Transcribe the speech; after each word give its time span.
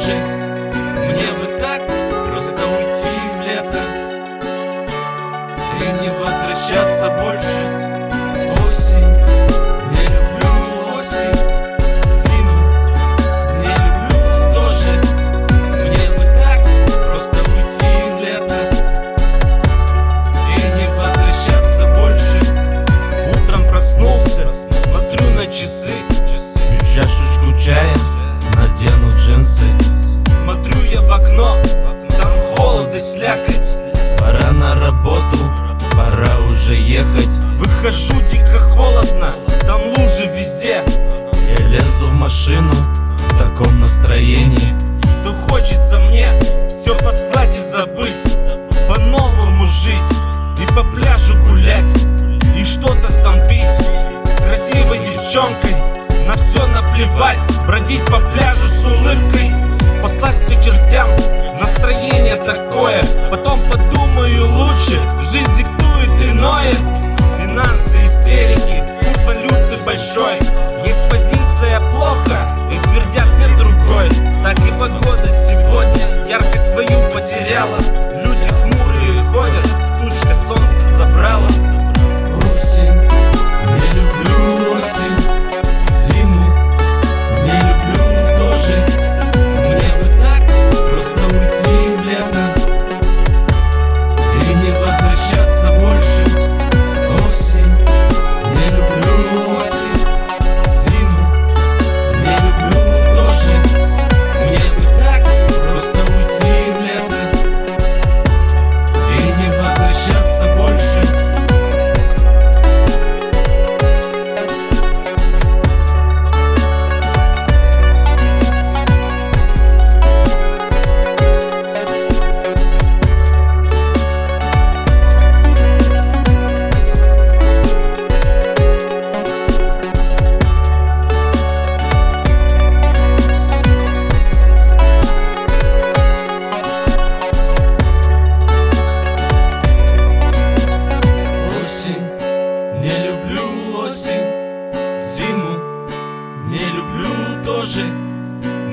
тоже 0.00 0.18
Мне 1.08 1.32
бы 1.34 1.58
так 1.58 1.82
просто 2.28 2.60
уйти 2.78 3.08
в 3.34 3.40
лето 3.42 3.82
И 5.78 6.02
не 6.02 6.10
возвращаться 6.10 7.10
больше. 7.10 7.60
Осень, 8.66 9.14
не 9.90 10.06
люблю 10.06 10.98
осень. 10.98 11.50
Проснулся, 23.70 24.52
смотрю 24.52 25.30
на 25.30 25.46
часы. 25.46 25.94
Пью 26.10 26.78
чашечку 26.80 27.58
чая, 27.58 27.94
надену 28.70 29.08
джинсы. 29.10 29.64
Смотрю 30.42 30.80
я 30.90 31.00
в 31.00 31.12
окно, 31.12 31.56
там 32.10 32.30
холод 32.54 32.94
и 32.94 32.98
слякоть. 32.98 34.18
Пора 34.18 34.52
на 34.52 34.74
работу, 34.74 35.38
пора 35.92 36.38
уже 36.50 36.74
ехать. 36.74 37.38
Выхожу 37.58 38.14
дико 38.30 38.58
холодно, 38.58 39.34
там 39.66 39.80
лужи 39.82 40.30
везде. 40.34 40.84
Я 41.48 41.66
лезу 41.66 42.06
в 42.06 42.14
машину 42.14 42.72
в 43.18 43.38
таком 43.38 43.80
настроении 43.80 44.74
Что 45.02 45.32
хочется 45.32 45.98
мне 46.00 46.28
все 46.68 46.96
послать 46.96 47.54
и 47.56 47.60
забыть 47.60 48.22
По-новому 48.86 49.66
жить 49.66 49.96
и 50.62 50.74
по 50.74 50.84
пляжу 50.84 51.36
гулять 51.38 51.89
На 56.30 56.36
все 56.36 56.64
наплевать, 56.64 57.40
бродить 57.66 58.04
по 58.04 58.20
пляжу 58.20 58.64
с 58.64 58.84
улыбкой 58.84 59.50
Послать 60.00 60.36
все 60.36 60.54
чертям, 60.62 61.10
настроение 61.58 62.36
такое 62.36 63.02
Потом 63.28 63.60
подумаю 63.68 64.46
лучше, 64.46 65.00
жизнь 65.22 65.52
диктует 65.56 66.30
иное. 66.30 66.72
Финансы, 67.36 67.98
истерики, 68.04 68.80
курс 69.00 69.24
валюты 69.24 69.82
большой. 69.84 70.38
Есть 70.86 71.02
позиция 71.10 71.80
плохо 71.90 72.56
и 72.70 72.78
твердят 72.78 73.26
нет 73.40 73.58
другой. 73.58 74.08
Так 74.44 74.56
и 74.60 74.70
погода 74.78 75.26
сегодня 75.26 76.28
яркость 76.28 76.70
свою 76.70 77.10
потеряла. 77.10 77.76
Люди 78.24 78.46
хмурые 78.46 79.20
ходят, 79.32 80.00
тучка 80.00 80.32
солнце 80.36 80.96
забрала 80.96 81.59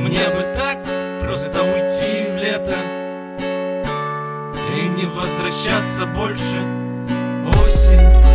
Мне 0.07 0.29
бы 0.29 0.41
так 0.55 0.77
просто 1.19 1.61
уйти 1.63 2.31
в 2.31 2.37
лето 2.37 2.77
И 4.73 4.87
не 4.97 5.05
возвращаться 5.05 6.05
больше 6.05 6.55
Осень, 7.61 8.26